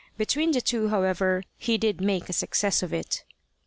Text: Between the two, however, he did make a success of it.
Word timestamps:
Between 0.17 0.49
the 0.49 0.61
two, 0.61 0.87
however, 0.89 1.43
he 1.59 1.77
did 1.77 2.01
make 2.01 2.27
a 2.27 2.33
success 2.33 2.81
of 2.81 2.91
it. 2.91 3.23